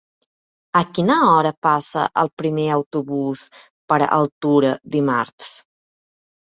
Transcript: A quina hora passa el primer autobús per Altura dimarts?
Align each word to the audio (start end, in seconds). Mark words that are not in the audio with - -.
A 0.79 0.81
quina 0.97 1.17
hora 1.25 1.51
passa 1.67 2.07
el 2.23 2.33
primer 2.43 2.67
autobús 2.79 3.47
per 3.95 4.03
Altura 4.11 4.77
dimarts? 4.99 5.57